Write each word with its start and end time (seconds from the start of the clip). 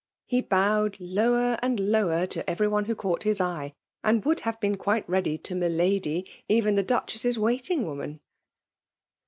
He 0.25 0.41
bowed 0.41 0.97
lowto 0.99 1.59
and 1.61 1.79
lower 1.79 2.25
to 2.25 2.41
ever^ 2.45 2.79
ope 2.79 2.87
who 2.87 2.95
caught 2.95 3.21
his 3.21 3.39
eye; 3.39 3.75
and 4.03 4.25
would 4.25 4.39
have 4.39 4.59
bee^ 4.59 4.75
qake 4.75 5.03
ready 5.05 5.37
to 5.37 5.53
^ 5.53 5.55
milady 5.59 6.25
'* 6.37 6.47
even 6.49 6.73
the 6.73 6.83
DucUdss^ 6.83 7.37
waiting 7.37 7.85
woman. 7.85 8.19